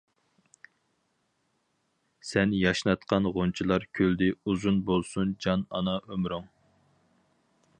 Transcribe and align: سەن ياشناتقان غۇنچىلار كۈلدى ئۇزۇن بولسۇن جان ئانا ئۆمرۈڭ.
سەن 2.29 2.55
ياشناتقان 2.59 3.29
غۇنچىلار 3.35 3.85
كۈلدى 3.99 4.31
ئۇزۇن 4.39 4.81
بولسۇن 4.89 5.37
جان 5.47 5.67
ئانا 5.77 5.95
ئۆمرۈڭ. 6.09 6.49